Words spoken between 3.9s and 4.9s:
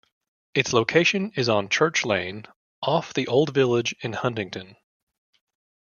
in Huntington.